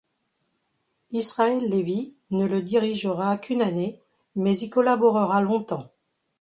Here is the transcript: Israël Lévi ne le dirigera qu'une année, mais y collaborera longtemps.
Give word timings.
Israël 1.11 1.63
Lévi 1.69 2.15
ne 2.31 2.47
le 2.47 2.63
dirigera 2.63 3.37
qu'une 3.37 3.61
année, 3.61 4.01
mais 4.35 4.57
y 4.57 4.67
collaborera 4.67 5.43
longtemps. 5.43 5.91